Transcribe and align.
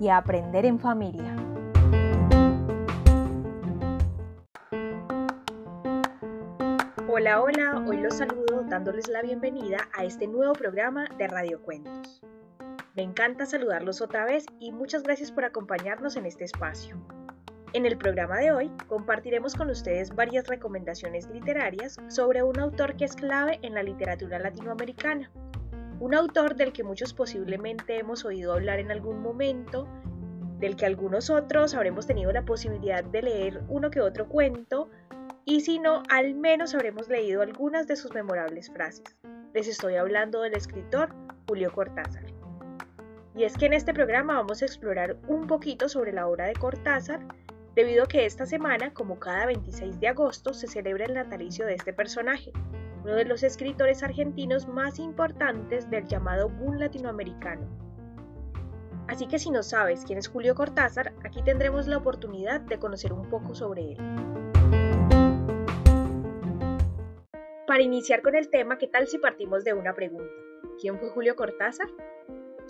y 0.00 0.08
aprender 0.08 0.66
en 0.66 0.78
familia. 0.78 1.36
Hola, 7.08 7.40
hola, 7.40 7.84
hoy 7.86 7.98
los 7.98 8.18
saludo 8.18 8.64
dándoles 8.68 9.08
la 9.08 9.22
bienvenida 9.22 9.88
a 9.96 10.04
este 10.04 10.26
nuevo 10.26 10.52
programa 10.52 11.06
de 11.16 11.28
Radio 11.28 11.62
Cuentos. 11.62 12.20
Me 12.96 13.02
encanta 13.02 13.46
saludarlos 13.46 14.00
otra 14.00 14.24
vez 14.24 14.46
y 14.58 14.72
muchas 14.72 15.02
gracias 15.02 15.32
por 15.32 15.44
acompañarnos 15.44 16.16
en 16.16 16.26
este 16.26 16.44
espacio. 16.44 16.96
En 17.72 17.86
el 17.86 17.98
programa 17.98 18.38
de 18.38 18.52
hoy 18.52 18.70
compartiremos 18.86 19.56
con 19.56 19.68
ustedes 19.68 20.14
varias 20.14 20.46
recomendaciones 20.46 21.28
literarias 21.28 21.96
sobre 22.08 22.42
un 22.42 22.60
autor 22.60 22.96
que 22.96 23.04
es 23.04 23.16
clave 23.16 23.58
en 23.62 23.74
la 23.74 23.82
literatura 23.82 24.38
latinoamericana. 24.38 25.30
Un 26.00 26.14
autor 26.14 26.56
del 26.56 26.72
que 26.72 26.82
muchos 26.82 27.14
posiblemente 27.14 27.98
hemos 27.98 28.24
oído 28.24 28.52
hablar 28.52 28.78
en 28.80 28.90
algún 28.90 29.22
momento, 29.22 29.88
del 30.58 30.76
que 30.76 30.86
algunos 30.86 31.30
otros 31.30 31.74
habremos 31.74 32.06
tenido 32.06 32.32
la 32.32 32.44
posibilidad 32.44 33.04
de 33.04 33.22
leer 33.22 33.62
uno 33.68 33.90
que 33.90 34.00
otro 34.00 34.28
cuento, 34.28 34.90
y 35.44 35.60
si 35.60 35.78
no, 35.78 36.02
al 36.08 36.34
menos 36.34 36.74
habremos 36.74 37.08
leído 37.08 37.42
algunas 37.42 37.86
de 37.86 37.96
sus 37.96 38.12
memorables 38.12 38.70
frases. 38.70 39.04
Les 39.52 39.68
estoy 39.68 39.96
hablando 39.96 40.40
del 40.40 40.54
escritor 40.54 41.14
Julio 41.46 41.70
Cortázar. 41.72 42.24
Y 43.36 43.44
es 43.44 43.56
que 43.56 43.66
en 43.66 43.72
este 43.72 43.92
programa 43.92 44.34
vamos 44.34 44.62
a 44.62 44.66
explorar 44.66 45.16
un 45.28 45.46
poquito 45.46 45.88
sobre 45.88 46.12
la 46.12 46.26
obra 46.26 46.46
de 46.46 46.54
Cortázar, 46.54 47.20
debido 47.74 48.04
a 48.04 48.08
que 48.08 48.24
esta 48.24 48.46
semana, 48.46 48.92
como 48.94 49.18
cada 49.18 49.46
26 49.46 50.00
de 50.00 50.08
agosto, 50.08 50.54
se 50.54 50.66
celebra 50.66 51.04
el 51.04 51.14
natalicio 51.14 51.66
de 51.66 51.74
este 51.74 51.92
personaje, 51.92 52.52
uno 53.04 53.14
de 53.14 53.26
los 53.26 53.42
escritores 53.42 54.02
argentinos 54.02 54.66
más 54.66 54.98
importantes 54.98 55.88
del 55.90 56.06
llamado 56.06 56.48
boom 56.48 56.78
latinoamericano. 56.78 57.68
Así 59.08 59.26
que 59.26 59.38
si 59.38 59.50
no 59.50 59.62
sabes 59.62 60.04
quién 60.06 60.18
es 60.18 60.28
Julio 60.28 60.54
Cortázar, 60.54 61.12
aquí 61.24 61.42
tendremos 61.42 61.86
la 61.86 61.98
oportunidad 61.98 62.62
de 62.62 62.78
conocer 62.78 63.12
un 63.12 63.28
poco 63.28 63.54
sobre 63.54 63.92
él. 63.92 63.98
Para 67.66 67.82
iniciar 67.82 68.22
con 68.22 68.34
el 68.34 68.48
tema, 68.48 68.78
¿qué 68.78 68.88
tal 68.88 69.06
si 69.06 69.18
partimos 69.18 69.64
de 69.64 69.74
una 69.74 69.94
pregunta? 69.94 70.32
¿Quién 70.80 70.98
fue 70.98 71.10
Julio 71.10 71.36
Cortázar? 71.36 71.88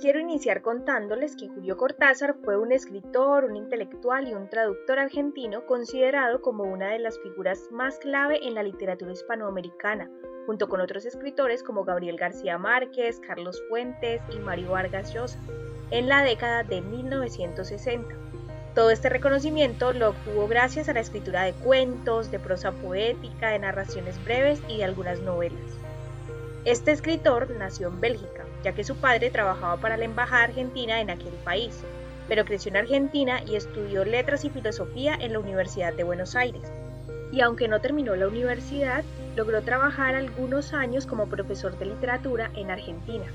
Quiero 0.00 0.19
iniciar 0.19 0.61
contándoles 0.61 1.37
que 1.37 1.48
Julio 1.48 1.77
Cortázar 1.77 2.34
fue 2.45 2.59
un 2.59 2.73
escritor, 2.73 3.45
un 3.45 3.56
intelectual 3.56 4.28
y 4.28 4.34
un 4.34 4.50
traductor 4.50 4.98
argentino 4.98 5.64
considerado 5.67 6.42
como 6.42 6.64
una 6.64 6.91
de 6.91 6.98
las 6.98 7.19
figuras 7.20 7.69
más 7.70 7.98
clave 7.98 8.45
en 8.47 8.55
la 8.55 8.65
literatura 8.65 9.12
hispanoamericana, 9.12 10.11
junto 10.47 10.69
con 10.69 10.81
otros 10.81 11.06
escritores 11.06 11.62
como 11.62 11.84
Gabriel 11.84 12.17
García 12.17 12.59
Márquez, 12.59 13.20
Carlos 13.20 13.62
Fuentes 13.69 14.20
y 14.34 14.41
Mario 14.41 14.72
Vargas 14.72 15.15
Llosa, 15.15 15.39
en 15.91 16.09
la 16.09 16.22
década 16.22 16.65
de 16.65 16.81
1960. 16.81 18.15
Todo 18.75 18.91
este 18.91 19.09
reconocimiento 19.09 19.92
lo 19.92 20.11
obtuvo 20.11 20.48
gracias 20.48 20.89
a 20.89 20.92
la 20.92 21.00
escritura 21.00 21.45
de 21.45 21.53
cuentos, 21.53 22.33
de 22.33 22.41
prosa 22.41 22.72
poética, 22.72 23.50
de 23.50 23.61
narraciones 23.61 24.22
breves 24.25 24.61
y 24.69 24.78
de 24.78 24.84
algunas 24.84 25.21
novelas. 25.21 25.84
Este 26.64 26.92
escritor 26.92 27.50
nació 27.58 27.88
en 27.88 28.00
Bélgica, 28.00 28.47
ya 28.62 28.72
que 28.72 28.84
su 28.84 28.97
padre 28.97 29.30
trabajaba 29.30 29.76
para 29.76 29.98
la 29.98 30.06
Embajada 30.06 30.44
Argentina 30.44 31.02
en 31.02 31.10
aquel 31.10 31.34
país, 31.44 31.82
pero 32.26 32.47
creció 32.47 32.70
en 32.70 32.78
Argentina 32.78 33.42
y 33.47 33.56
estudió 33.56 34.02
letras 34.06 34.47
y 34.47 34.50
filosofía 34.50 35.14
en 35.14 35.34
la 35.34 35.41
Universidad 35.41 35.92
de 35.92 36.04
Buenos 36.04 36.36
Aires. 36.36 36.62
Y 37.32 37.42
aunque 37.42 37.69
no 37.69 37.82
terminó 37.82 38.16
la 38.16 38.28
universidad, 38.28 39.04
logró 39.36 39.60
trabajar 39.60 40.14
algunos 40.14 40.72
años 40.72 41.04
como 41.04 41.26
profesor 41.26 41.78
de 41.78 41.84
literatura 41.84 42.50
en 42.54 42.70
Argentina. 42.70 43.26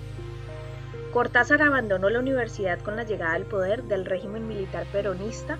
Cortázar 1.13 1.61
abandonó 1.61 2.09
la 2.09 2.19
universidad 2.19 2.79
con 2.79 2.95
la 2.95 3.03
llegada 3.03 3.33
al 3.33 3.45
poder 3.45 3.83
del 3.83 4.05
régimen 4.05 4.47
militar 4.47 4.87
peronista 4.91 5.59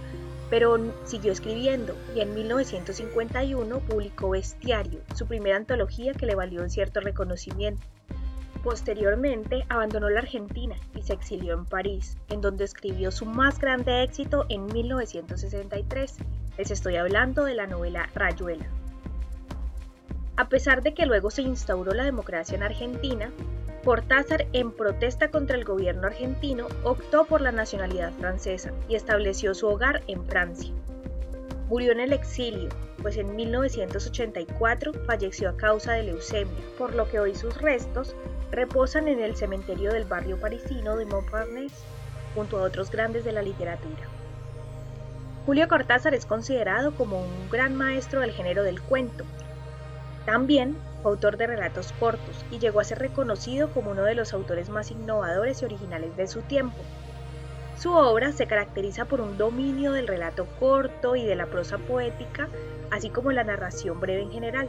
pero 0.50 0.78
siguió 1.06 1.32
escribiendo 1.32 1.96
y 2.16 2.22
en 2.22 2.34
1951 2.34 3.80
publicó 3.80 4.32
Bestiario, 4.32 5.02
su 5.16 5.28
primera 5.28 5.58
antología 5.58 6.14
que 6.14 6.26
le 6.26 6.36
valió 6.36 6.62
un 6.62 6.70
cierto 6.70 7.00
reconocimiento. 7.00 7.86
Posteriormente 8.64 9.66
abandonó 9.70 10.10
la 10.10 10.20
Argentina 10.20 10.76
y 10.96 11.04
se 11.04 11.14
exilió 11.14 11.54
en 11.54 11.66
París, 11.66 12.18
en 12.30 12.42
donde 12.42 12.66
escribió 12.66 13.10
su 13.12 13.26
más 13.26 13.60
grande 13.60 14.04
éxito 14.04 14.46
en 14.50 14.66
1963. 14.66 16.18
Les 16.58 16.72
estoy 16.72 16.98
hablando 16.98 17.46
de 17.46 17.56
la 17.56 17.68
novela 17.68 18.10
Rayuela. 18.14 18.66
A 20.36 20.50
pesar 20.50 20.82
de 20.82 20.94
que 20.94 21.06
luego 21.06 21.32
se 21.32 21.42
instauró 21.42 21.94
la 21.94 22.04
democracia 22.04 22.56
en 22.56 22.64
Argentina, 22.64 23.32
Cortázar, 23.90 24.46
en 24.54 24.72
protesta 24.72 25.32
contra 25.32 25.58
el 25.58 25.66
gobierno 25.66 26.06
argentino, 26.06 26.68
optó 26.84 27.26
por 27.26 27.42
la 27.42 27.52
nacionalidad 27.52 28.14
francesa 28.20 28.72
y 28.88 28.94
estableció 28.94 29.56
su 29.56 29.68
hogar 29.68 30.04
en 30.06 30.24
Francia. 30.28 30.72
Murió 31.70 31.92
en 31.94 32.00
el 32.00 32.14
exilio, 32.14 32.70
pues 33.02 33.18
en 33.18 33.36
1984 33.36 34.94
falleció 35.08 35.50
a 35.50 35.58
causa 35.58 35.94
de 35.94 36.04
leucemia, 36.04 36.64
por 36.78 36.94
lo 36.94 37.10
que 37.10 37.20
hoy 37.20 37.34
sus 37.34 37.60
restos 37.60 38.16
reposan 38.52 39.08
en 39.08 39.22
el 39.22 39.36
cementerio 39.36 39.92
del 39.92 40.06
barrio 40.06 40.40
parisino 40.40 40.96
de 40.96 41.08
Montparnasse, 41.08 41.84
junto 42.36 42.60
a 42.60 42.62
otros 42.62 42.92
grandes 42.92 43.26
de 43.26 43.32
la 43.32 43.42
literatura. 43.42 44.04
Julio 45.48 45.68
Cortázar 45.68 46.14
es 46.14 46.28
considerado 46.28 46.94
como 46.94 47.24
un 47.24 47.50
gran 47.50 47.76
maestro 47.76 48.22
del 48.22 48.34
género 48.34 48.62
del 48.62 48.84
cuento. 48.84 49.24
También 50.28 50.78
autor 51.04 51.38
de 51.38 51.48
relatos 51.48 51.94
cortos 52.00 52.46
y 52.52 52.60
llegó 52.60 52.80
a 52.80 52.84
ser 52.84 53.00
reconocido 53.00 53.72
como 53.72 53.92
uno 53.92 54.04
de 54.04 54.16
los 54.16 54.34
autores 54.34 54.70
más 54.70 54.92
innovadores 54.92 55.62
y 55.62 55.66
originales 55.66 56.16
de 56.18 56.28
su 56.28 56.42
tiempo. 56.42 56.78
Su 57.78 57.94
obra 57.94 58.34
se 58.34 58.46
caracteriza 58.46 59.06
por 59.06 59.22
un 59.22 59.38
dominio 59.38 59.94
del 59.94 60.08
relato 60.08 60.48
corto 60.60 61.16
y 61.16 61.26
de 61.26 61.36
la 61.36 61.46
prosa 61.46 61.78
poética, 61.78 62.50
así 62.92 63.10
como 63.10 63.32
la 63.32 63.46
narración 63.46 64.00
breve 64.02 64.24
en 64.24 64.32
general. 64.32 64.68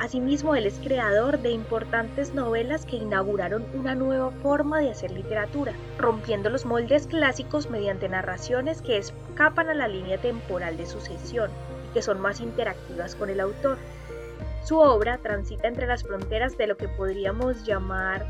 Asimismo, 0.00 0.56
él 0.56 0.64
es 0.64 0.80
creador 0.82 1.40
de 1.40 1.50
importantes 1.50 2.32
novelas 2.32 2.86
que 2.86 2.96
inauguraron 2.96 3.66
una 3.74 3.94
nueva 3.94 4.30
forma 4.42 4.80
de 4.80 4.90
hacer 4.90 5.10
literatura, 5.10 5.74
rompiendo 5.98 6.48
los 6.48 6.64
moldes 6.64 7.06
clásicos 7.06 7.68
mediante 7.68 8.08
narraciones 8.08 8.80
que 8.80 8.96
escapan 8.96 9.68
a 9.68 9.74
la 9.74 9.88
línea 9.88 10.16
temporal 10.16 10.78
de 10.78 10.86
sucesión 10.86 11.50
y 11.90 11.92
que 11.92 12.00
son 12.00 12.18
más 12.18 12.40
interactivas 12.40 13.14
con 13.14 13.28
el 13.28 13.40
autor. 13.40 13.76
Su 14.70 14.78
obra 14.78 15.18
transita 15.18 15.66
entre 15.66 15.88
las 15.88 16.04
fronteras 16.04 16.56
de 16.56 16.68
lo 16.68 16.76
que 16.76 16.86
podríamos 16.86 17.66
llamar 17.66 18.24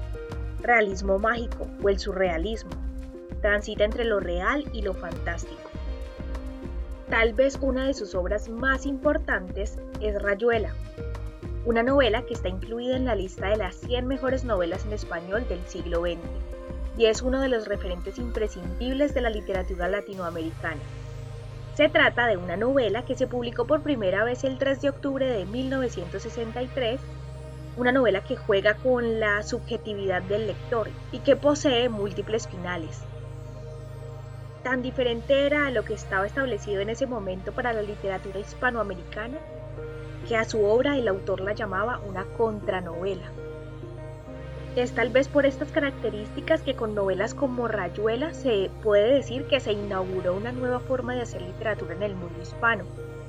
realismo 0.63 1.19
mágico 1.19 1.69
o 1.83 1.91
el 1.91 1.99
surrealismo. 1.99 2.71
Transita 3.43 3.85
entre 3.85 4.05
lo 4.05 4.21
real 4.21 4.65
y 4.73 4.81
lo 4.81 4.95
fantástico. 4.95 5.61
Tal 7.11 7.35
vez 7.35 7.59
una 7.61 7.87
de 7.87 7.93
sus 7.93 8.15
obras 8.15 8.49
más 8.49 8.87
importantes 8.87 9.77
es 10.01 10.23
Rayuela, 10.23 10.73
una 11.67 11.83
novela 11.83 12.23
que 12.23 12.33
está 12.33 12.49
incluida 12.49 12.97
en 12.97 13.05
la 13.05 13.17
lista 13.17 13.51
de 13.51 13.59
las 13.59 13.77
100 13.77 14.07
mejores 14.07 14.43
novelas 14.43 14.87
en 14.87 14.95
español 14.95 15.47
del 15.47 15.61
siglo 15.67 16.01
XX 16.01 16.21
y 16.97 17.05
es 17.05 17.21
uno 17.21 17.43
de 17.43 17.51
los 17.51 17.69
referentes 17.69 18.17
imprescindibles 18.17 19.13
de 19.13 19.21
la 19.21 19.29
literatura 19.29 19.89
latinoamericana. 19.89 20.81
Se 21.75 21.89
trata 21.89 22.27
de 22.27 22.37
una 22.37 22.57
novela 22.57 23.05
que 23.05 23.15
se 23.15 23.27
publicó 23.27 23.65
por 23.65 23.83
primera 23.83 24.25
vez 24.25 24.45
el 24.45 24.59
3 24.59 24.83
de 24.83 24.89
octubre 24.91 25.27
de 25.27 25.47
1963, 25.47 27.01
una 27.77 27.93
novela 27.93 28.23
que 28.23 28.37
juega 28.37 28.75
con 28.75 29.21
la 29.21 29.43
subjetividad 29.43 30.23
del 30.23 30.49
lector 30.49 30.91
y 31.13 31.21
que 31.21 31.37
posee 31.37 31.89
múltiples 31.89 32.49
finales. 32.49 33.03
Tan 34.63 34.83
diferente 34.83 35.47
era 35.47 35.67
a 35.67 35.71
lo 35.71 35.85
que 35.85 35.95
estaba 35.95 36.27
establecido 36.27 36.81
en 36.81 36.91
ese 36.91 37.07
momento 37.07 37.53
para 37.53 37.73
la 37.73 37.83
literatura 37.83 38.41
hispanoamericana 38.41 39.39
que 40.29 40.37
a 40.37 40.45
su 40.45 40.63
obra 40.65 40.99
el 40.99 41.09
autor 41.09 41.41
la 41.41 41.55
llamaba 41.55 42.01
una 42.07 42.25
contranovela. 42.37 43.33
Es 44.77 44.93
tal 44.93 45.09
vez 45.11 45.27
por 45.29 45.47
estas 45.47 45.73
características 45.73 46.63
que 46.63 46.77
con 46.77 46.95
novelas 46.95 47.35
como 47.35 47.67
Rayuela 47.67 48.33
se 48.33 48.71
puede 48.83 49.15
decir 49.15 49.47
que 49.47 49.59
se 49.59 49.73
inauguró 49.73 50.35
una 50.35 50.53
nueva 50.53 50.79
forma 50.79 51.15
de 51.15 51.23
hacer 51.23 51.43
literatura 51.43 51.95
en 51.95 52.05
el 52.05 52.15
mundo 52.15 52.41
hispano. 52.41 52.85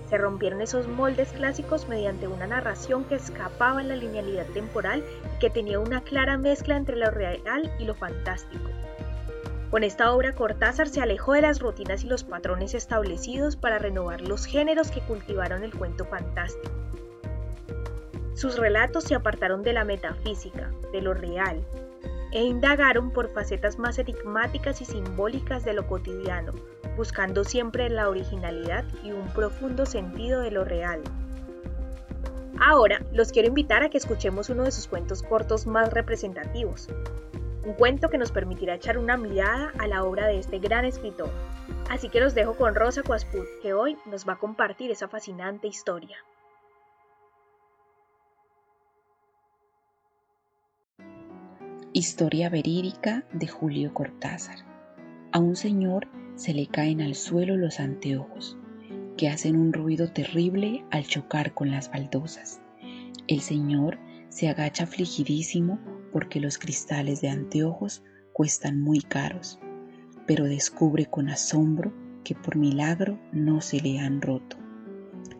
Se 0.07 0.17
rompieron 0.17 0.61
esos 0.61 0.88
moldes 0.88 1.31
clásicos 1.31 1.88
mediante 1.88 2.27
una 2.27 2.45
narración 2.45 3.05
que 3.05 3.15
escapaba 3.15 3.81
en 3.81 3.89
la 3.89 3.95
linealidad 3.95 4.45
temporal 4.47 5.03
y 5.35 5.39
que 5.39 5.49
tenía 5.49 5.79
una 5.79 6.01
clara 6.01 6.38
mezcla 6.38 6.77
entre 6.77 6.97
lo 6.97 7.09
real 7.09 7.71
y 7.79 7.85
lo 7.85 7.95
fantástico. 7.95 8.69
Con 9.71 9.83
esta 9.83 10.11
obra 10.11 10.35
Cortázar 10.35 10.89
se 10.89 11.01
alejó 11.01 11.33
de 11.33 11.41
las 11.41 11.59
rutinas 11.59 12.03
y 12.03 12.07
los 12.07 12.23
patrones 12.23 12.75
establecidos 12.75 13.55
para 13.55 13.79
renovar 13.79 14.21
los 14.21 14.45
géneros 14.45 14.91
que 14.91 14.99
cultivaron 14.99 15.63
el 15.63 15.73
cuento 15.73 16.05
fantástico. 16.05 16.71
Sus 18.41 18.57
relatos 18.57 19.03
se 19.03 19.13
apartaron 19.13 19.61
de 19.61 19.71
la 19.71 19.85
metafísica, 19.85 20.71
de 20.91 20.99
lo 20.99 21.13
real, 21.13 21.63
e 22.31 22.41
indagaron 22.41 23.11
por 23.11 23.31
facetas 23.31 23.77
más 23.77 23.99
enigmáticas 23.99 24.81
y 24.81 24.85
simbólicas 24.85 25.63
de 25.63 25.73
lo 25.73 25.85
cotidiano, 25.85 26.51
buscando 26.97 27.43
siempre 27.43 27.88
la 27.91 28.09
originalidad 28.09 28.83
y 29.03 29.11
un 29.11 29.27
profundo 29.27 29.85
sentido 29.85 30.41
de 30.41 30.49
lo 30.49 30.65
real. 30.65 31.01
Ahora 32.59 33.05
los 33.13 33.31
quiero 33.31 33.47
invitar 33.47 33.83
a 33.83 33.91
que 33.91 33.99
escuchemos 33.99 34.49
uno 34.49 34.63
de 34.63 34.71
sus 34.71 34.87
cuentos 34.87 35.21
cortos 35.21 35.67
más 35.67 35.94
representativos, 35.94 36.89
un 37.63 37.75
cuento 37.75 38.09
que 38.09 38.17
nos 38.17 38.31
permitirá 38.31 38.73
echar 38.73 38.97
una 38.97 39.17
mirada 39.17 39.71
a 39.77 39.85
la 39.85 40.03
obra 40.03 40.25
de 40.25 40.39
este 40.39 40.57
gran 40.57 40.83
escritor. 40.83 41.29
Así 41.91 42.09
que 42.09 42.19
los 42.19 42.33
dejo 42.33 42.55
con 42.55 42.73
Rosa 42.73 43.03
Cuasput, 43.03 43.45
que 43.61 43.75
hoy 43.75 43.99
nos 44.07 44.27
va 44.27 44.33
a 44.33 44.39
compartir 44.39 44.89
esa 44.89 45.07
fascinante 45.07 45.67
historia. 45.67 46.17
Historia 51.93 52.49
verídica 52.49 53.25
de 53.33 53.47
Julio 53.47 53.93
Cortázar. 53.93 54.59
A 55.33 55.39
un 55.39 55.57
señor 55.57 56.07
se 56.35 56.53
le 56.53 56.67
caen 56.67 57.01
al 57.01 57.15
suelo 57.15 57.57
los 57.57 57.81
anteojos, 57.81 58.57
que 59.17 59.27
hacen 59.27 59.57
un 59.57 59.73
ruido 59.73 60.09
terrible 60.09 60.85
al 60.89 61.05
chocar 61.05 61.53
con 61.53 61.69
las 61.69 61.91
baldosas. 61.91 62.61
El 63.27 63.41
señor 63.41 63.99
se 64.29 64.47
agacha 64.47 64.85
afligidísimo 64.85 65.81
porque 66.13 66.39
los 66.39 66.57
cristales 66.57 67.19
de 67.19 67.27
anteojos 67.27 68.05
cuestan 68.31 68.79
muy 68.79 69.01
caros, 69.01 69.59
pero 70.25 70.45
descubre 70.45 71.07
con 71.07 71.27
asombro 71.27 71.94
que 72.23 72.35
por 72.35 72.55
milagro 72.55 73.19
no 73.33 73.59
se 73.59 73.81
le 73.81 73.99
han 73.99 74.21
roto. 74.21 74.55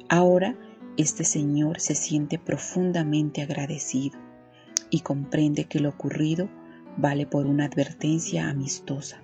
Ahora 0.10 0.58
este 0.98 1.24
señor 1.24 1.80
se 1.80 1.96
siente 1.96 2.38
profundamente 2.38 3.42
agradecido 3.42 4.20
y 4.92 5.00
comprende 5.00 5.66
que 5.66 5.80
lo 5.80 5.90
ocurrido 5.90 6.48
vale 6.98 7.26
por 7.26 7.48
una 7.48 7.66
advertencia 7.66 8.50
amistosa, 8.50 9.24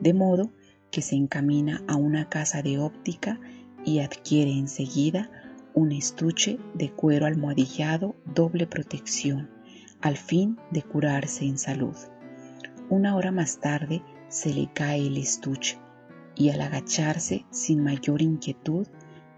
de 0.00 0.14
modo 0.14 0.50
que 0.90 1.02
se 1.02 1.14
encamina 1.14 1.84
a 1.86 1.94
una 1.94 2.28
casa 2.28 2.62
de 2.62 2.78
óptica 2.78 3.38
y 3.84 4.00
adquiere 4.00 4.50
enseguida 4.50 5.30
un 5.74 5.92
estuche 5.92 6.58
de 6.74 6.90
cuero 6.90 7.26
almohadillado 7.26 8.16
doble 8.24 8.66
protección, 8.66 9.50
al 10.00 10.16
fin 10.16 10.56
de 10.70 10.82
curarse 10.82 11.44
en 11.44 11.58
salud. 11.58 11.96
Una 12.88 13.16
hora 13.16 13.32
más 13.32 13.60
tarde 13.60 14.02
se 14.28 14.54
le 14.54 14.70
cae 14.72 15.06
el 15.06 15.16
estuche 15.16 15.78
y 16.36 16.50
al 16.50 16.60
agacharse 16.60 17.44
sin 17.50 17.82
mayor 17.82 18.22
inquietud 18.22 18.86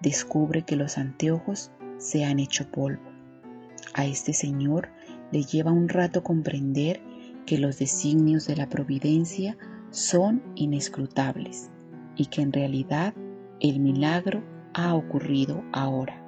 descubre 0.02 0.62
que 0.62 0.76
los 0.76 0.98
anteojos 0.98 1.70
se 1.98 2.24
han 2.24 2.38
hecho 2.38 2.70
polvo. 2.70 3.02
A 3.94 4.04
este 4.04 4.32
señor 4.32 4.90
le 5.32 5.42
lleva 5.42 5.72
un 5.72 5.88
rato 5.88 6.22
comprender 6.22 7.00
que 7.46 7.58
los 7.58 7.78
designios 7.78 8.46
de 8.46 8.56
la 8.56 8.68
providencia 8.68 9.56
son 9.90 10.42
inescrutables 10.54 11.70
y 12.16 12.26
que 12.26 12.42
en 12.42 12.52
realidad 12.52 13.14
el 13.60 13.80
milagro 13.80 14.42
ha 14.74 14.94
ocurrido 14.94 15.64
ahora. 15.72 16.22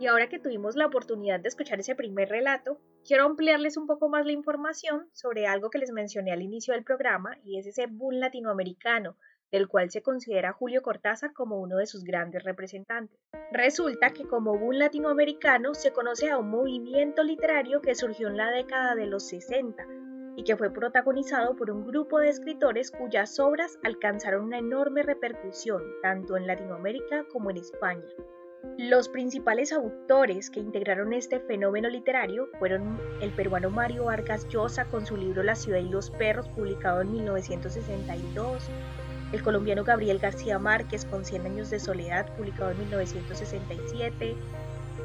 Y 0.00 0.06
ahora 0.06 0.28
que 0.28 0.38
tuvimos 0.40 0.74
la 0.76 0.86
oportunidad 0.86 1.40
de 1.40 1.48
escuchar 1.48 1.78
ese 1.78 1.94
primer 1.94 2.28
relato, 2.28 2.80
quiero 3.06 3.24
ampliarles 3.24 3.76
un 3.76 3.86
poco 3.86 4.08
más 4.08 4.26
la 4.26 4.32
información 4.32 5.08
sobre 5.12 5.46
algo 5.46 5.70
que 5.70 5.78
les 5.78 5.92
mencioné 5.92 6.32
al 6.32 6.42
inicio 6.42 6.74
del 6.74 6.84
programa 6.84 7.38
y 7.44 7.58
es 7.58 7.66
ese 7.66 7.86
boom 7.86 8.16
latinoamericano 8.16 9.16
del 9.52 9.68
cual 9.68 9.90
se 9.90 10.02
considera 10.02 10.52
Julio 10.52 10.82
Cortázar 10.82 11.32
como 11.32 11.60
uno 11.60 11.76
de 11.76 11.86
sus 11.86 12.04
grandes 12.04 12.44
representantes. 12.44 13.18
Resulta 13.52 14.10
que 14.10 14.24
como 14.24 14.58
boom 14.58 14.78
latinoamericano 14.78 15.74
se 15.74 15.92
conoce 15.92 16.30
a 16.30 16.38
un 16.38 16.50
movimiento 16.50 17.22
literario 17.22 17.80
que 17.80 17.94
surgió 17.94 18.28
en 18.28 18.36
la 18.36 18.50
década 18.50 18.94
de 18.94 19.06
los 19.06 19.28
60 19.28 19.86
y 20.36 20.44
que 20.44 20.56
fue 20.56 20.70
protagonizado 20.70 21.56
por 21.56 21.70
un 21.70 21.86
grupo 21.86 22.18
de 22.18 22.28
escritores 22.28 22.90
cuyas 22.90 23.38
obras 23.38 23.78
alcanzaron 23.84 24.44
una 24.44 24.58
enorme 24.58 25.02
repercusión 25.02 25.82
tanto 26.02 26.36
en 26.36 26.46
Latinoamérica 26.46 27.24
como 27.32 27.50
en 27.50 27.58
España. 27.58 28.04
Los 28.78 29.08
principales 29.08 29.72
autores 29.72 30.50
que 30.50 30.58
integraron 30.58 31.12
este 31.12 31.38
fenómeno 31.38 31.88
literario 31.88 32.48
fueron 32.58 32.98
el 33.20 33.30
peruano 33.30 33.70
Mario 33.70 34.06
Vargas 34.06 34.48
Llosa 34.48 34.86
con 34.86 35.06
su 35.06 35.16
libro 35.16 35.42
La 35.44 35.54
ciudad 35.54 35.78
y 35.78 35.88
los 35.88 36.10
perros, 36.10 36.48
publicado 36.48 37.02
en 37.02 37.12
1962, 37.12 38.68
el 39.34 39.42
colombiano 39.42 39.82
Gabriel 39.84 40.20
García 40.20 40.58
Márquez 40.58 41.04
con 41.04 41.24
Cien 41.24 41.44
años 41.44 41.68
de 41.68 41.80
soledad, 41.80 42.26
publicado 42.36 42.70
en 42.70 42.78
1967, 42.78 44.36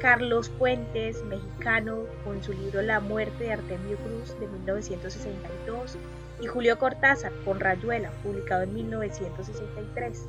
Carlos 0.00 0.48
Fuentes, 0.50 1.22
mexicano, 1.24 2.04
con 2.24 2.42
su 2.42 2.52
libro 2.52 2.80
La 2.80 3.00
muerte 3.00 3.44
de 3.44 3.52
Artemio 3.52 3.96
Cruz 3.98 4.38
de 4.38 4.46
1962, 4.46 5.96
y 6.40 6.46
Julio 6.46 6.78
Cortázar 6.78 7.32
con 7.44 7.58
Rayuela, 7.58 8.10
publicado 8.22 8.62
en 8.62 8.72
1963. 8.72 10.26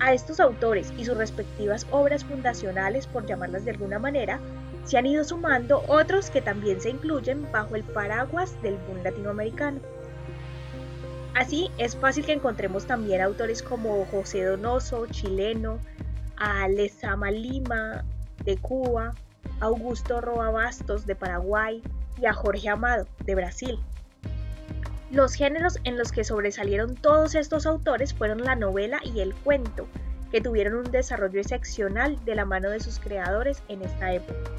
A 0.00 0.12
estos 0.12 0.40
autores 0.40 0.92
y 0.96 1.04
sus 1.04 1.16
respectivas 1.16 1.86
obras 1.90 2.24
fundacionales, 2.24 3.06
por 3.06 3.26
llamarlas 3.26 3.64
de 3.64 3.72
alguna 3.72 3.98
manera, 3.98 4.40
se 4.84 4.98
han 4.98 5.06
ido 5.06 5.24
sumando 5.24 5.84
otros 5.88 6.30
que 6.30 6.40
también 6.40 6.80
se 6.80 6.90
incluyen 6.90 7.46
bajo 7.52 7.76
el 7.76 7.84
paraguas 7.84 8.60
del 8.62 8.76
boom 8.88 9.04
latinoamericano. 9.04 9.80
Así 11.34 11.70
es 11.78 11.96
fácil 11.96 12.24
que 12.24 12.32
encontremos 12.32 12.86
también 12.86 13.20
autores 13.20 13.62
como 13.62 14.06
José 14.06 14.44
Donoso, 14.44 15.06
chileno, 15.08 15.80
a 16.36 16.68
Lezama 16.68 17.30
Lima, 17.32 18.04
de 18.44 18.56
Cuba, 18.56 19.14
Augusto 19.58 20.20
Roa 20.20 20.50
Bastos, 20.50 21.06
de 21.06 21.16
Paraguay, 21.16 21.82
y 22.20 22.26
a 22.26 22.32
Jorge 22.32 22.68
Amado, 22.68 23.08
de 23.24 23.34
Brasil. 23.34 23.78
Los 25.10 25.34
géneros 25.34 25.78
en 25.84 25.98
los 25.98 26.12
que 26.12 26.24
sobresalieron 26.24 26.94
todos 26.94 27.34
estos 27.34 27.66
autores 27.66 28.14
fueron 28.14 28.44
la 28.44 28.54
novela 28.54 29.00
y 29.04 29.20
el 29.20 29.34
cuento, 29.34 29.88
que 30.30 30.40
tuvieron 30.40 30.74
un 30.74 30.90
desarrollo 30.90 31.40
excepcional 31.40 32.16
de 32.24 32.34
la 32.34 32.44
mano 32.44 32.70
de 32.70 32.80
sus 32.80 32.98
creadores 32.98 33.62
en 33.68 33.82
esta 33.82 34.12
época. 34.12 34.50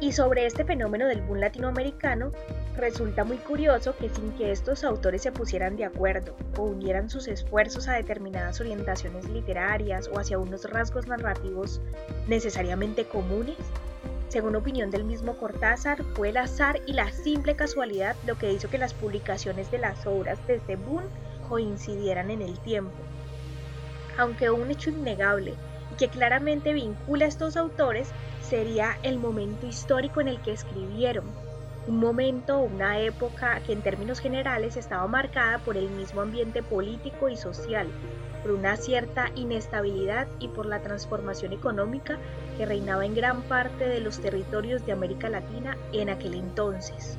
Y 0.00 0.12
sobre 0.12 0.46
este 0.46 0.64
fenómeno 0.64 1.06
del 1.06 1.22
boom 1.22 1.38
latinoamericano, 1.38 2.32
resulta 2.76 3.24
muy 3.24 3.36
curioso 3.38 3.96
que 3.96 4.08
sin 4.08 4.32
que 4.32 4.50
estos 4.50 4.84
autores 4.84 5.22
se 5.22 5.32
pusieran 5.32 5.76
de 5.76 5.84
acuerdo 5.84 6.34
o 6.56 6.62
unieran 6.62 7.08
sus 7.08 7.28
esfuerzos 7.28 7.88
a 7.88 7.94
determinadas 7.94 8.60
orientaciones 8.60 9.28
literarias 9.28 10.08
o 10.12 10.18
hacia 10.18 10.38
unos 10.38 10.68
rasgos 10.68 11.06
narrativos 11.06 11.80
necesariamente 12.26 13.04
comunes, 13.04 13.56
según 14.28 14.56
opinión 14.56 14.90
del 14.90 15.04
mismo 15.04 15.36
Cortázar, 15.36 16.02
fue 16.14 16.30
el 16.30 16.36
azar 16.38 16.80
y 16.86 16.92
la 16.92 17.12
simple 17.12 17.54
casualidad 17.54 18.16
lo 18.26 18.36
que 18.36 18.52
hizo 18.52 18.68
que 18.68 18.78
las 18.78 18.92
publicaciones 18.92 19.70
de 19.70 19.78
las 19.78 20.06
obras 20.06 20.44
de 20.48 20.56
este 20.56 20.74
boom 20.74 21.04
coincidieran 21.48 22.30
en 22.30 22.42
el 22.42 22.58
tiempo. 22.58 22.96
Aunque 24.18 24.50
un 24.50 24.70
hecho 24.72 24.90
innegable 24.90 25.54
y 25.92 25.96
que 25.96 26.08
claramente 26.08 26.72
vincula 26.72 27.26
a 27.26 27.28
estos 27.28 27.56
autores 27.56 28.08
sería 28.42 28.98
el 29.04 29.18
momento 29.18 29.66
histórico 29.66 30.20
en 30.20 30.26
el 30.26 30.40
que 30.40 30.52
escribieron, 30.52 31.24
un 31.86 31.98
momento, 31.98 32.58
una 32.58 32.98
época 33.00 33.60
que 33.60 33.72
en 33.72 33.82
términos 33.82 34.20
generales 34.20 34.76
estaba 34.76 35.06
marcada 35.06 35.58
por 35.58 35.76
el 35.76 35.90
mismo 35.90 36.22
ambiente 36.22 36.62
político 36.62 37.28
y 37.28 37.36
social, 37.36 37.88
por 38.42 38.52
una 38.52 38.76
cierta 38.76 39.30
inestabilidad 39.34 40.26
y 40.38 40.48
por 40.48 40.66
la 40.66 40.80
transformación 40.80 41.52
económica 41.52 42.18
que 42.56 42.66
reinaba 42.66 43.04
en 43.04 43.14
gran 43.14 43.42
parte 43.42 43.88
de 43.88 44.00
los 44.00 44.20
territorios 44.20 44.84
de 44.86 44.92
América 44.92 45.28
Latina 45.28 45.76
en 45.92 46.08
aquel 46.08 46.34
entonces. 46.34 47.18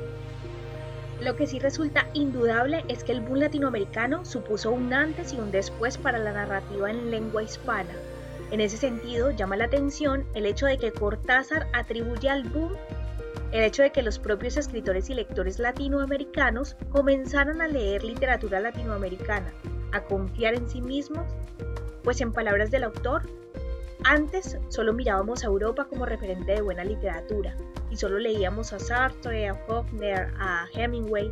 Lo 1.21 1.35
que 1.35 1.47
sí 1.47 1.59
resulta 1.59 2.07
indudable 2.13 2.83
es 2.87 3.03
que 3.03 3.11
el 3.11 3.21
boom 3.21 3.39
latinoamericano 3.39 4.25
supuso 4.25 4.71
un 4.71 4.93
antes 4.93 5.31
y 5.33 5.37
un 5.37 5.51
después 5.51 5.97
para 5.97 6.19
la 6.19 6.33
narrativa 6.33 6.89
en 6.89 7.09
lengua 7.11 7.43
hispana, 7.43 7.93
en 8.51 8.61
ese 8.61 8.77
sentido, 8.77 9.31
llama 9.31 9.57
la 9.57 9.65
atención 9.65 10.25
el 10.35 10.45
hecho 10.45 10.67
de 10.67 10.77
que 10.77 10.91
Cortázar 10.91 11.67
atribuye 11.73 12.29
al 12.29 12.43
boom 12.43 12.73
el 13.55 13.63
hecho 13.63 13.83
de 13.83 13.91
que 13.91 14.03
los 14.03 14.19
propios 14.19 14.57
escritores 14.57 15.09
y 15.09 15.13
lectores 15.13 15.59
latinoamericanos 15.59 16.75
comenzaron 16.89 17.61
a 17.61 17.69
leer 17.69 18.03
literatura 18.03 18.59
latinoamericana, 18.59 19.53
a 19.93 20.01
confiar 20.01 20.55
en 20.55 20.67
sí 20.67 20.81
mismos, 20.81 21.25
pues 22.03 22.19
en 22.19 22.33
palabras 22.33 22.69
del 22.69 22.83
autor, 22.83 23.21
antes 24.03 24.57
solo 24.67 24.91
mirábamos 24.91 25.43
a 25.43 25.47
Europa 25.47 25.85
como 25.85 26.05
referente 26.05 26.51
de 26.51 26.61
buena 26.61 26.83
literatura 26.83 27.55
y 27.89 27.95
solo 27.95 28.19
leíamos 28.19 28.73
a 28.73 28.79
Sartre, 28.79 29.47
a 29.47 29.55
Faulkner, 29.55 30.33
a 30.37 30.67
Hemingway 30.73 31.31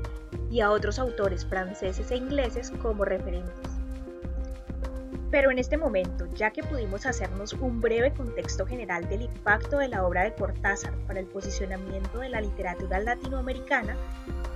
y 0.49 0.61
a 0.61 0.71
otros 0.71 0.99
autores 0.99 1.45
franceses 1.45 2.09
e 2.09 2.15
ingleses 2.15 2.71
como 2.81 3.03
referentes. 3.03 3.72
Pero 5.33 5.49
en 5.49 5.57
este 5.57 5.77
momento, 5.77 6.27
ya 6.35 6.51
que 6.51 6.61
pudimos 6.61 7.07
hacernos 7.07 7.53
un 7.53 7.81
breve 7.81 8.13
contexto 8.13 8.67
general 8.67 9.09
del 9.09 9.23
impacto 9.23 9.79
de 9.79 9.87
la 9.87 10.05
obra 10.05 10.23
de 10.23 10.35
Cortázar 10.35 10.93
para 11.07 11.19
el 11.19 11.25
posicionamiento 11.25 12.19
de 12.19 12.29
la 12.29 12.39
literatura 12.39 12.99
latinoamericana, 12.99 13.97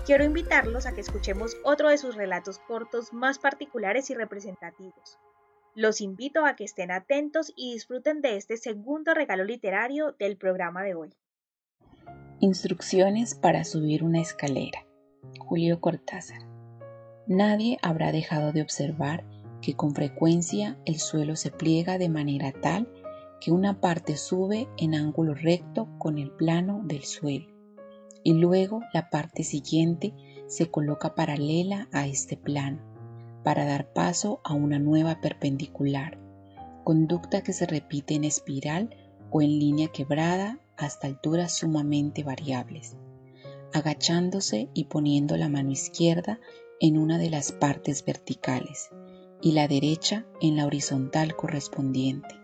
quiero 0.05 0.23
invitarlos 0.23 0.85
a 0.85 0.93
que 0.93 1.01
escuchemos 1.01 1.57
otro 1.63 1.89
de 1.89 1.97
sus 1.97 2.13
relatos 2.13 2.59
cortos 2.59 3.11
más 3.11 3.39
particulares 3.39 4.11
y 4.11 4.13
representativos. 4.13 5.17
Los 5.73 5.99
invito 5.99 6.45
a 6.45 6.55
que 6.55 6.65
estén 6.65 6.91
atentos 6.91 7.51
y 7.55 7.73
disfruten 7.73 8.21
de 8.21 8.37
este 8.37 8.55
segundo 8.55 9.15
regalo 9.15 9.45
literario 9.45 10.11
del 10.19 10.37
programa 10.37 10.83
de 10.83 10.93
hoy. 10.93 11.09
Instrucciones 12.39 13.33
para 13.33 13.63
subir 13.63 14.03
una 14.03 14.21
escalera. 14.21 14.85
Julio 15.39 15.81
Cortázar. 15.81 16.43
Nadie 17.25 17.79
habrá 17.81 18.11
dejado 18.11 18.51
de 18.51 18.61
observar 18.61 19.23
que 19.61 19.75
con 19.75 19.93
frecuencia 19.93 20.77
el 20.85 20.99
suelo 20.99 21.35
se 21.35 21.51
pliega 21.51 21.97
de 21.97 22.09
manera 22.09 22.51
tal 22.51 22.87
que 23.39 23.51
una 23.51 23.79
parte 23.79 24.17
sube 24.17 24.67
en 24.77 24.95
ángulo 24.95 25.33
recto 25.33 25.87
con 25.97 26.17
el 26.17 26.31
plano 26.31 26.81
del 26.85 27.03
suelo 27.03 27.47
y 28.23 28.33
luego 28.33 28.81
la 28.93 29.09
parte 29.09 29.43
siguiente 29.43 30.13
se 30.47 30.69
coloca 30.69 31.15
paralela 31.15 31.87
a 31.91 32.07
este 32.07 32.35
plano 32.35 32.79
para 33.43 33.65
dar 33.65 33.93
paso 33.93 34.41
a 34.43 34.53
una 34.53 34.79
nueva 34.79 35.21
perpendicular, 35.21 36.19
conducta 36.83 37.41
que 37.41 37.53
se 37.53 37.65
repite 37.65 38.15
en 38.15 38.25
espiral 38.25 38.89
o 39.31 39.41
en 39.41 39.57
línea 39.59 39.87
quebrada 39.87 40.59
hasta 40.75 41.07
alturas 41.07 41.53
sumamente 41.53 42.23
variables, 42.23 42.97
agachándose 43.73 44.69
y 44.73 44.85
poniendo 44.85 45.37
la 45.37 45.47
mano 45.47 45.71
izquierda 45.71 46.39
en 46.81 46.97
una 46.97 47.17
de 47.17 47.29
las 47.29 47.51
partes 47.53 48.03
verticales 48.03 48.89
y 49.41 49.51
la 49.51 49.67
derecha 49.67 50.25
en 50.41 50.55
la 50.55 50.65
horizontal 50.65 51.35
correspondiente. 51.35 52.35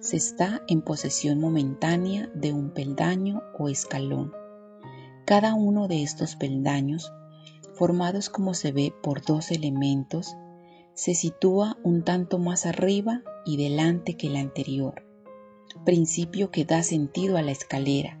Se 0.00 0.16
está 0.16 0.62
en 0.68 0.82
posesión 0.82 1.40
momentánea 1.40 2.30
de 2.34 2.52
un 2.52 2.70
peldaño 2.70 3.42
o 3.58 3.68
escalón. 3.68 4.32
Cada 5.24 5.54
uno 5.54 5.88
de 5.88 6.02
estos 6.02 6.36
peldaños, 6.36 7.12
formados 7.74 8.28
como 8.28 8.54
se 8.54 8.72
ve 8.72 8.92
por 9.02 9.22
dos 9.22 9.50
elementos, 9.50 10.36
se 10.94 11.14
sitúa 11.14 11.76
un 11.82 12.04
tanto 12.04 12.38
más 12.38 12.66
arriba 12.66 13.22
y 13.44 13.56
delante 13.56 14.16
que 14.16 14.28
el 14.28 14.36
anterior, 14.36 15.04
principio 15.84 16.50
que 16.50 16.64
da 16.64 16.82
sentido 16.82 17.36
a 17.36 17.42
la 17.42 17.50
escalera, 17.50 18.18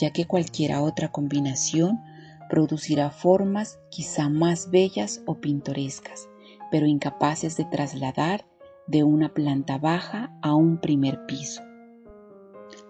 ya 0.00 0.12
que 0.12 0.26
cualquiera 0.26 0.82
otra 0.82 1.10
combinación 1.10 2.00
producirá 2.50 3.10
formas 3.10 3.78
quizá 3.90 4.28
más 4.28 4.70
bellas 4.70 5.22
o 5.24 5.40
pintorescas, 5.40 6.28
pero 6.72 6.86
incapaces 6.86 7.56
de 7.58 7.66
trasladar 7.66 8.46
de 8.86 9.04
una 9.04 9.34
planta 9.34 9.76
baja 9.76 10.34
a 10.40 10.54
un 10.54 10.80
primer 10.80 11.26
piso. 11.26 11.62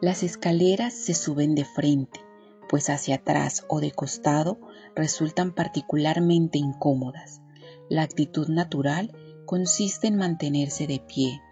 Las 0.00 0.22
escaleras 0.22 0.94
se 0.94 1.14
suben 1.14 1.56
de 1.56 1.64
frente, 1.64 2.20
pues 2.68 2.88
hacia 2.88 3.16
atrás 3.16 3.66
o 3.68 3.80
de 3.80 3.90
costado 3.90 4.60
resultan 4.94 5.52
particularmente 5.52 6.58
incómodas. 6.58 7.42
La 7.90 8.02
actitud 8.02 8.48
natural 8.48 9.12
consiste 9.46 10.06
en 10.06 10.16
mantenerse 10.16 10.86
de 10.86 11.00
pie, 11.00 11.42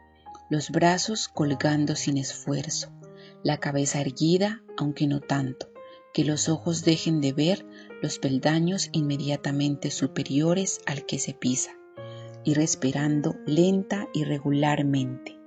los 0.49 0.71
brazos 0.71 1.27
colgando 1.27 1.97
sin 1.97 2.17
esfuerzo, 2.17 2.93
la 3.43 3.59
cabeza 3.59 4.01
erguida, 4.01 4.63
aunque 4.79 5.09
no 5.09 5.21
tanto, 5.21 5.69
que 6.15 6.25
los 6.25 6.49
ojos 6.49 6.85
dejen 6.85 7.21
de 7.21 7.33
ver 7.33 7.67
los 8.03 8.21
peldaños 8.21 8.89
inmediatamente 8.93 9.91
superiores 9.91 10.81
al 10.87 11.07
que 11.07 11.19
se 11.19 11.35
pisa, 11.35 11.73
y 12.45 12.55
respirando 12.55 13.37
lenta 13.47 14.09
y 14.13 14.25
regularmente, 14.25 15.39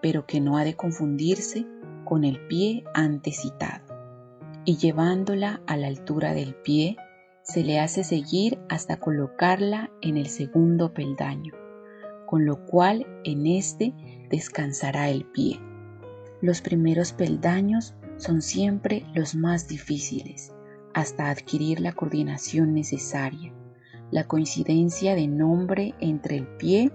pero 0.00 0.26
que 0.26 0.40
no 0.40 0.56
ha 0.56 0.64
de 0.64 0.74
confundirse 0.74 1.66
con 2.04 2.24
el 2.24 2.46
pie 2.46 2.84
antes 2.94 3.42
citado 3.42 3.92
y 4.64 4.76
llevándola 4.76 5.60
a 5.66 5.76
la 5.76 5.88
altura 5.88 6.34
del 6.34 6.54
pie, 6.54 6.96
se 7.42 7.64
le 7.64 7.80
hace 7.80 8.04
seguir 8.04 8.60
hasta 8.68 8.98
colocarla 8.98 9.90
en 10.00 10.16
el 10.16 10.28
segundo 10.28 10.94
peldaño, 10.94 11.52
con 12.26 12.46
lo 12.46 12.64
cual 12.66 13.06
en 13.24 13.46
este 13.46 13.92
descansará 14.30 15.10
el 15.10 15.24
pie. 15.24 15.60
Los 16.40 16.60
primeros 16.60 17.12
peldaños 17.12 17.94
son 18.16 18.42
siempre 18.42 19.04
los 19.14 19.34
más 19.34 19.68
difíciles, 19.68 20.52
hasta 20.94 21.30
adquirir 21.30 21.80
la 21.80 21.92
coordinación 21.92 22.74
necesaria. 22.74 23.52
La 24.12 24.28
coincidencia 24.28 25.16
de 25.16 25.26
nombre 25.26 25.94
entre 25.98 26.36
el 26.36 26.46
pie 26.46 26.92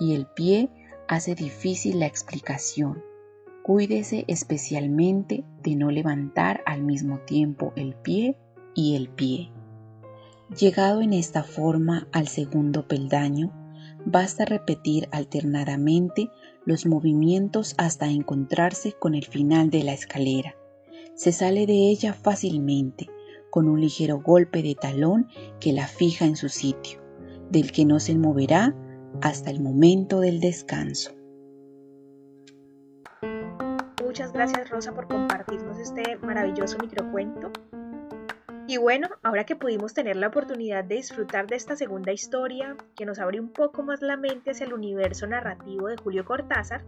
y 0.00 0.14
el 0.14 0.26
pie 0.26 0.70
hace 1.06 1.36
difícil 1.36 2.00
la 2.00 2.06
explicación 2.06 3.00
Cuídese 3.64 4.26
especialmente 4.28 5.42
de 5.62 5.74
no 5.74 5.90
levantar 5.90 6.62
al 6.66 6.82
mismo 6.82 7.20
tiempo 7.20 7.72
el 7.76 7.94
pie 7.94 8.36
y 8.74 8.94
el 8.94 9.08
pie. 9.08 9.52
Llegado 10.54 11.00
en 11.00 11.14
esta 11.14 11.44
forma 11.44 12.06
al 12.12 12.28
segundo 12.28 12.86
peldaño, 12.86 13.50
basta 14.04 14.44
repetir 14.44 15.08
alternadamente 15.12 16.28
los 16.66 16.84
movimientos 16.84 17.74
hasta 17.78 18.10
encontrarse 18.10 18.92
con 18.92 19.14
el 19.14 19.24
final 19.24 19.70
de 19.70 19.82
la 19.82 19.94
escalera. 19.94 20.54
Se 21.14 21.32
sale 21.32 21.64
de 21.64 21.88
ella 21.88 22.12
fácilmente, 22.12 23.08
con 23.54 23.68
un 23.68 23.80
ligero 23.80 24.18
golpe 24.18 24.64
de 24.64 24.74
talón 24.74 25.28
que 25.60 25.72
la 25.72 25.86
fija 25.86 26.24
en 26.24 26.34
su 26.34 26.48
sitio, 26.48 27.00
del 27.50 27.70
que 27.70 27.84
no 27.84 28.00
se 28.00 28.18
moverá 28.18 28.74
hasta 29.22 29.48
el 29.52 29.60
momento 29.60 30.18
del 30.18 30.40
descanso. 30.40 31.12
Muchas 34.04 34.32
gracias 34.32 34.68
Rosa 34.70 34.92
por 34.92 35.06
compartirnos 35.06 35.78
este 35.78 36.16
maravilloso 36.16 36.78
microcuento. 36.78 37.52
Y 38.66 38.78
bueno, 38.78 39.06
ahora 39.22 39.44
que 39.44 39.54
pudimos 39.54 39.94
tener 39.94 40.16
la 40.16 40.26
oportunidad 40.26 40.82
de 40.82 40.96
disfrutar 40.96 41.46
de 41.46 41.54
esta 41.54 41.76
segunda 41.76 42.10
historia, 42.10 42.76
que 42.96 43.06
nos 43.06 43.20
abre 43.20 43.38
un 43.38 43.50
poco 43.50 43.84
más 43.84 44.02
la 44.02 44.16
mente 44.16 44.50
hacia 44.50 44.66
el 44.66 44.72
universo 44.72 45.28
narrativo 45.28 45.86
de 45.86 45.96
Julio 45.96 46.24
Cortázar, 46.24 46.84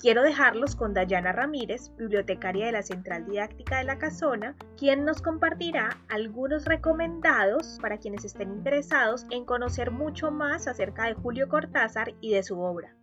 quiero 0.00 0.22
dejarlos 0.22 0.76
con 0.76 0.94
Dayana 0.94 1.32
Ramírez, 1.32 1.90
bibliotecaria 1.96 2.66
de 2.66 2.72
la 2.72 2.82
Central 2.82 3.26
Didáctica 3.26 3.78
de 3.78 3.84
la 3.84 3.98
Casona, 3.98 4.56
quien 4.76 5.04
nos 5.04 5.22
compartirá 5.22 5.98
algunos 6.08 6.64
recomendados 6.64 7.78
para 7.80 7.98
quienes 7.98 8.24
estén 8.24 8.52
interesados 8.52 9.26
en 9.30 9.44
conocer 9.44 9.90
mucho 9.90 10.30
más 10.30 10.68
acerca 10.68 11.06
de 11.06 11.14
Julio 11.14 11.48
Cortázar 11.48 12.14
y 12.20 12.32
de 12.32 12.42
su 12.42 12.60
obra. 12.60 12.96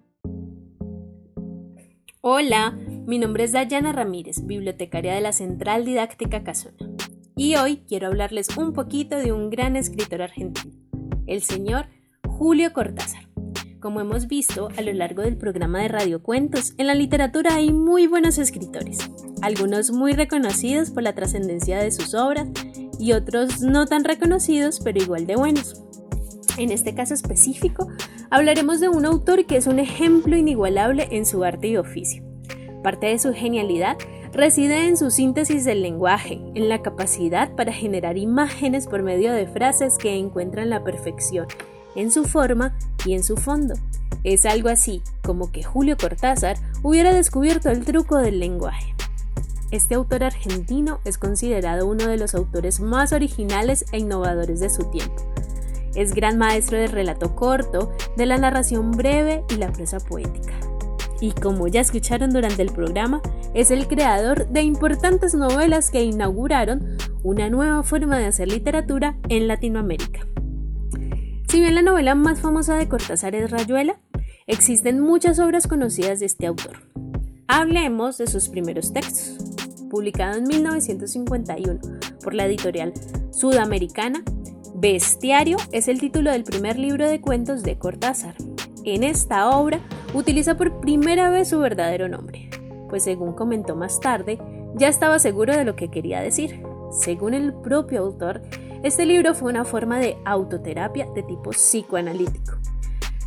Hola, 2.22 2.72
mi 3.06 3.20
nombre 3.20 3.44
es 3.44 3.52
Dayana 3.52 3.92
Ramírez, 3.92 4.46
bibliotecaria 4.46 5.14
de 5.14 5.22
la 5.22 5.34
Central 5.34 5.84
Didáctica 5.84 6.44
Casona, 6.44 6.78
y 7.36 7.56
hoy 7.56 7.84
quiero 7.88 8.08
hablarles 8.08 8.56
un 8.56 8.72
poquito 8.72 9.18
de 9.18 9.34
un 9.34 9.50
gran 9.50 9.76
escritor 9.76 10.22
argentino, 10.22 10.74
el 11.28 11.42
señor 11.42 11.88
Julio 12.26 12.72
Cortázar. 12.72 13.33
Como 13.84 14.00
hemos 14.00 14.28
visto 14.28 14.70
a 14.78 14.82
lo 14.82 14.94
largo 14.94 15.24
del 15.24 15.36
programa 15.36 15.82
de 15.82 15.90
Radio 15.90 16.24
Cuentos, 16.24 16.74
en 16.78 16.88
la 16.88 16.96
literatura 16.96 17.56
hay 17.56 17.74
muy 17.74 18.08
buenos 18.08 18.38
escritores, 18.38 18.98
algunos 19.42 19.92
muy 19.92 20.14
reconocidos 20.14 20.90
por 20.90 21.04
la 21.04 21.14
trascendencia 21.14 21.80
de 21.80 21.92
sus 21.92 22.14
obras 22.14 22.48
y 22.98 23.12
otros 23.12 23.60
no 23.60 23.86
tan 23.86 24.06
reconocidos 24.06 24.80
pero 24.82 25.04
igual 25.04 25.28
de 25.28 25.36
buenos. 25.36 25.84
En 26.58 26.72
este 26.72 26.96
caso 26.96 27.14
específico, 27.14 27.90
hablaremos 28.30 28.80
de 28.80 28.88
un 28.88 29.06
autor 29.06 29.46
que 29.46 29.58
es 29.58 29.68
un 29.68 29.80
ejemplo 29.80 30.38
inigualable 30.38 31.10
en 31.12 31.26
su 31.26 31.44
arte 31.44 31.68
y 31.68 31.76
oficio. 31.76 32.24
Parte 32.84 33.08
de 33.08 33.20
su 33.20 33.34
genialidad 33.34 33.98
reside 34.32 34.88
en 34.88 34.96
su 34.96 35.12
síntesis 35.12 35.66
del 35.66 35.82
lenguaje, 35.82 36.40
en 36.56 36.70
la 36.70 36.82
capacidad 36.82 37.54
para 37.54 37.74
generar 37.74 38.18
imágenes 38.18 38.88
por 38.88 39.04
medio 39.04 39.34
de 39.34 39.46
frases 39.46 39.98
que 39.98 40.16
encuentran 40.16 40.70
la 40.70 40.86
perfección 40.86 41.48
en 41.96 42.12
su 42.12 42.26
forma 42.26 42.76
y 43.06 43.14
en 43.14 43.24
su 43.24 43.38
fondo. 43.38 43.76
Es 44.24 44.46
algo 44.46 44.70
así 44.70 45.02
como 45.22 45.52
que 45.52 45.64
Julio 45.64 45.98
Cortázar 45.98 46.58
hubiera 46.82 47.14
descubierto 47.14 47.70
el 47.70 47.86
truco 47.86 48.18
del 48.18 48.40
lenguaje. 48.40 48.96
Este 49.72 49.96
autor 49.96 50.24
argentino 50.24 51.00
es 51.04 51.18
considerado 51.18 51.88
uno 51.88 52.08
de 52.08 52.18
los 52.18 52.36
autores 52.36 52.80
más 52.80 53.12
originales 53.12 53.86
e 53.92 53.98
innovadores 53.98 54.60
de 54.60 54.70
su 54.70 54.84
tiempo 54.92 55.34
es 55.96 56.14
gran 56.14 56.38
maestro 56.38 56.78
del 56.78 56.92
relato 56.92 57.36
corto, 57.36 57.92
de 58.18 58.26
la 58.26 58.38
narración 58.38 58.92
breve 58.92 59.44
y 59.50 59.56
la 59.56 59.72
prosa 59.72 60.00
poética. 60.00 60.54
Y 61.22 61.32
como 61.32 61.68
ya 61.68 61.82
escucharon 61.82 62.32
durante 62.32 62.62
el 62.62 62.72
programa, 62.72 63.22
es 63.54 63.72
el 63.72 63.88
creador 63.88 64.48
de 64.50 64.62
importantes 64.64 65.34
novelas 65.36 65.90
que 65.92 66.04
inauguraron 66.04 66.98
una 67.22 67.50
nueva 67.50 67.84
forma 67.84 68.18
de 68.18 68.26
hacer 68.26 68.50
literatura 68.50 69.18
en 69.30 69.48
Latinoamérica. 69.48 70.28
Si 71.54 71.60
bien 71.60 71.76
la 71.76 71.84
novela 71.84 72.16
más 72.16 72.40
famosa 72.40 72.76
de 72.78 72.90
Cortázar 72.90 73.36
es 73.36 73.52
Rayuela, 73.52 74.00
existen 74.48 75.00
muchas 75.00 75.38
obras 75.38 75.68
conocidas 75.68 76.20
de 76.20 76.26
este 76.26 76.48
autor. 76.48 76.80
Hablemos 77.48 78.18
de 78.18 78.26
sus 78.26 78.50
primeros 78.50 78.92
textos. 78.92 79.38
Publicado 79.88 80.40
en 80.40 80.46
1951 80.46 81.80
por 82.24 82.34
la 82.34 82.48
editorial 82.48 82.92
sudamericana, 83.30 84.24
Bestiario 84.74 85.58
es 85.72 85.88
el 85.90 86.00
título 86.00 86.32
del 86.32 86.44
primer 86.44 86.80
libro 86.80 87.08
de 87.08 87.22
cuentos 87.22 87.62
de 87.62 87.78
Cortázar. 87.78 88.34
En 88.84 89.04
esta 89.04 89.52
obra 89.52 89.80
utiliza 90.16 90.58
por 90.58 90.80
primera 90.80 91.30
vez 91.30 91.50
su 91.50 91.60
verdadero 91.60 92.10
nombre, 92.10 92.50
pues 92.90 93.04
según 93.04 93.34
comentó 93.34 93.76
más 93.76 94.00
tarde, 94.00 94.40
ya 94.74 94.88
estaba 94.88 95.20
seguro 95.20 95.56
de 95.56 95.66
lo 95.66 95.76
que 95.76 95.92
quería 95.92 96.20
decir. 96.20 96.64
Según 96.90 97.36
el 97.36 97.54
propio 97.54 98.02
autor, 98.02 98.42
Este 98.84 99.06
libro 99.06 99.34
fue 99.34 99.50
una 99.50 99.64
forma 99.64 99.98
de 99.98 100.18
autoterapia 100.26 101.08
de 101.16 101.24
tipo 101.24 101.52
psicoanalítico. 101.52 102.58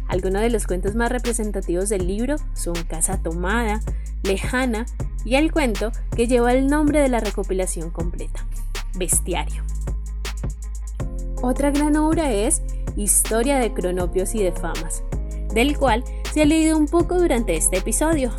Algunos 0.06 0.42
de 0.42 0.50
los 0.50 0.66
cuentos 0.66 0.94
más 0.94 1.10
representativos 1.10 1.88
del 1.88 2.06
libro 2.06 2.36
son 2.52 2.74
Casa 2.86 3.22
Tomada, 3.22 3.80
Lejana 4.22 4.84
y 5.24 5.36
el 5.36 5.50
cuento 5.50 5.92
que 6.14 6.26
lleva 6.26 6.52
el 6.52 6.66
nombre 6.66 7.00
de 7.00 7.08
la 7.08 7.20
recopilación 7.20 7.88
completa, 7.90 8.46
Bestiario. 8.98 9.62
Otra 11.40 11.70
gran 11.70 11.96
obra 11.96 12.34
es 12.34 12.60
Historia 12.94 13.58
de 13.58 13.72
Cronopios 13.72 14.34
y 14.34 14.42
de 14.42 14.52
Famas, 14.52 15.04
del 15.54 15.78
cual 15.78 16.04
se 16.34 16.42
ha 16.42 16.44
leído 16.44 16.76
un 16.76 16.86
poco 16.86 17.18
durante 17.18 17.56
este 17.56 17.78
episodio, 17.78 18.30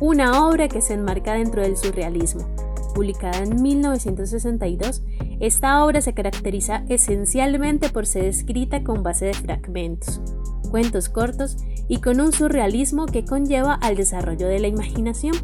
una 0.00 0.48
obra 0.48 0.68
que 0.68 0.80
se 0.80 0.94
enmarca 0.94 1.34
dentro 1.34 1.60
del 1.60 1.76
surrealismo. 1.76 2.48
Publicada 2.94 3.38
en 3.42 3.60
1962, 3.60 5.02
esta 5.46 5.84
obra 5.84 6.00
se 6.00 6.14
caracteriza 6.14 6.84
esencialmente 6.88 7.90
por 7.90 8.06
ser 8.06 8.24
escrita 8.24 8.82
con 8.82 9.02
base 9.02 9.26
de 9.26 9.34
fragmentos, 9.34 10.22
cuentos 10.70 11.10
cortos 11.10 11.58
y 11.86 12.00
con 12.00 12.22
un 12.22 12.32
surrealismo 12.32 13.04
que 13.04 13.26
conlleva 13.26 13.74
al 13.74 13.94
desarrollo 13.94 14.48
de 14.48 14.58
la 14.58 14.68
imaginación. 14.68 15.34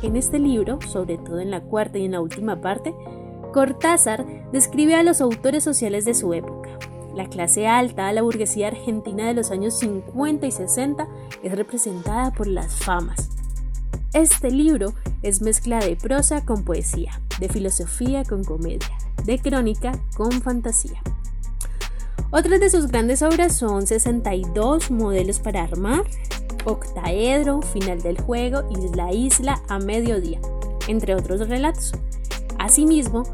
En 0.00 0.14
este 0.14 0.38
libro, 0.38 0.78
sobre 0.82 1.18
todo 1.18 1.40
en 1.40 1.50
la 1.50 1.60
cuarta 1.60 1.98
y 1.98 2.04
en 2.04 2.12
la 2.12 2.20
última 2.20 2.60
parte, 2.60 2.94
Cortázar 3.52 4.24
describe 4.52 4.94
a 4.94 5.02
los 5.02 5.20
autores 5.20 5.64
sociales 5.64 6.04
de 6.04 6.14
su 6.14 6.32
época. 6.34 6.70
La 7.12 7.26
clase 7.26 7.66
alta, 7.66 8.12
la 8.12 8.22
burguesía 8.22 8.68
argentina 8.68 9.26
de 9.26 9.34
los 9.34 9.50
años 9.50 9.76
50 9.80 10.46
y 10.46 10.52
60, 10.52 11.08
es 11.42 11.52
representada 11.52 12.32
por 12.32 12.46
las 12.46 12.76
famas. 12.76 13.28
Este 14.14 14.52
libro 14.52 14.94
es 15.22 15.42
mezcla 15.42 15.80
de 15.80 15.96
prosa 15.96 16.44
con 16.44 16.64
poesía, 16.64 17.20
de 17.40 17.48
filosofía 17.48 18.24
con 18.24 18.44
comedia, 18.44 18.88
de 19.24 19.38
crónica 19.38 19.92
con 20.16 20.32
fantasía. 20.42 21.02
Otras 22.30 22.60
de 22.60 22.70
sus 22.70 22.88
grandes 22.88 23.22
obras 23.22 23.54
son 23.54 23.86
62 23.86 24.90
modelos 24.90 25.38
para 25.38 25.62
armar, 25.62 26.02
Octaedro, 26.64 27.60
Final 27.60 28.00
del 28.00 28.20
juego 28.20 28.62
y 28.70 28.96
La 28.96 29.12
isla 29.12 29.60
a 29.68 29.78
mediodía, 29.78 30.40
entre 30.88 31.14
otros 31.14 31.48
relatos. 31.48 31.92
Asimismo, 32.58 33.24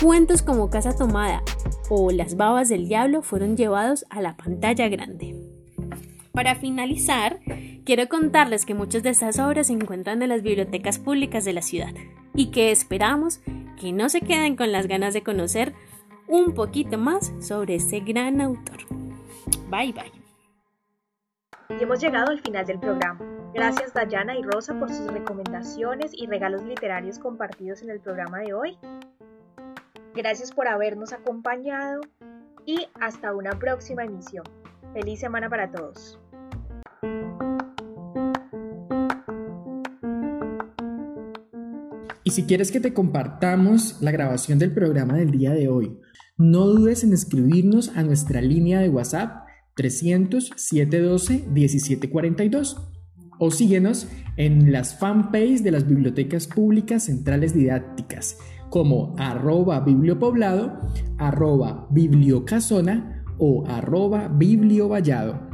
cuentos 0.00 0.42
como 0.42 0.70
Casa 0.70 0.96
Tomada 0.96 1.42
o 1.90 2.10
Las 2.10 2.36
babas 2.36 2.68
del 2.68 2.88
diablo 2.88 3.22
fueron 3.22 3.56
llevados 3.56 4.06
a 4.08 4.22
la 4.22 4.36
pantalla 4.36 4.88
grande. 4.88 5.36
Para 6.32 6.54
finalizar, 6.54 7.40
quiero 7.84 8.08
contarles 8.08 8.64
que 8.64 8.74
muchas 8.74 9.02
de 9.02 9.10
estas 9.10 9.38
obras 9.40 9.66
se 9.66 9.72
encuentran 9.72 10.22
en 10.22 10.28
las 10.28 10.42
bibliotecas 10.42 10.98
públicas 10.98 11.44
de 11.44 11.52
la 11.52 11.62
ciudad 11.62 11.92
y 12.34 12.52
que 12.52 12.70
esperamos 12.70 13.40
que 13.78 13.92
no 13.92 14.08
se 14.08 14.20
queden 14.20 14.56
con 14.56 14.72
las 14.72 14.86
ganas 14.86 15.14
de 15.14 15.22
conocer 15.22 15.74
un 16.26 16.52
poquito 16.54 16.98
más 16.98 17.32
sobre 17.40 17.76
este 17.76 18.00
gran 18.00 18.40
autor. 18.40 18.78
Bye 19.70 19.92
bye. 19.92 20.12
Y 21.78 21.82
hemos 21.82 22.00
llegado 22.00 22.30
al 22.30 22.40
final 22.40 22.66
del 22.66 22.78
programa. 22.78 23.20
Gracias 23.54 23.94
Dayana 23.94 24.36
y 24.36 24.42
Rosa 24.42 24.78
por 24.78 24.90
sus 24.90 25.06
recomendaciones 25.06 26.12
y 26.14 26.26
regalos 26.26 26.62
literarios 26.62 27.18
compartidos 27.18 27.82
en 27.82 27.90
el 27.90 28.00
programa 28.00 28.38
de 28.40 28.52
hoy. 28.52 28.78
Gracias 30.14 30.52
por 30.52 30.68
habernos 30.68 31.12
acompañado 31.12 32.00
y 32.66 32.86
hasta 33.00 33.34
una 33.34 33.50
próxima 33.52 34.04
emisión. 34.04 34.44
Feliz 34.92 35.20
semana 35.20 35.48
para 35.48 35.70
todos. 35.70 36.18
Y 42.28 42.30
si 42.30 42.42
quieres 42.42 42.70
que 42.70 42.78
te 42.78 42.92
compartamos 42.92 44.02
la 44.02 44.10
grabación 44.10 44.58
del 44.58 44.74
programa 44.74 45.16
del 45.16 45.30
día 45.30 45.54
de 45.54 45.68
hoy, 45.68 45.96
no 46.36 46.66
dudes 46.66 47.02
en 47.02 47.14
escribirnos 47.14 47.88
a 47.96 48.02
nuestra 48.02 48.42
línea 48.42 48.80
de 48.80 48.90
WhatsApp 48.90 49.46
300 49.76 50.50
712 50.54 51.48
1742 51.48 52.86
o 53.38 53.50
síguenos 53.50 54.08
en 54.36 54.72
las 54.72 54.98
fanpages 54.98 55.64
de 55.64 55.70
las 55.70 55.88
bibliotecas 55.88 56.48
públicas 56.48 57.04
centrales 57.04 57.54
didácticas 57.54 58.36
como 58.68 59.14
arroba 59.16 59.80
bibliopoblado, 59.80 60.80
arroba 61.16 61.88
bibliocasona 61.90 63.24
o 63.38 63.66
arroba 63.66 64.28
bibliovallado. 64.28 65.47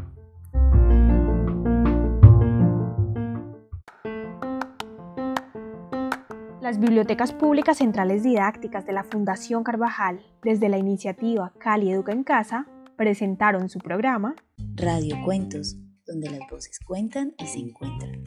Las 6.65 6.81
bibliotecas 6.81 7.35
públicas 7.35 7.77
centrales 7.77 8.23
didácticas 8.23 8.87
de 8.87 8.95
la 8.95 9.05
Fundación 9.05 9.65
Carvajal, 9.65 10.25
desde 10.43 10.71
la 10.71 10.79
iniciativa 10.79 11.53
Cali 11.59 11.93
Educa 11.93 12.13
en 12.13 12.25
Casa, 12.25 12.67
presentaron 12.97 13.69
su 13.69 13.81
programa 13.81 14.35
Radio 14.75 15.17
Cuentos, 15.27 15.77
donde 16.07 16.31
las 16.31 16.41
voces 16.51 16.79
cuentan 16.81 17.35
y 17.37 17.47
se 17.49 17.59
encuentran. 17.59 18.23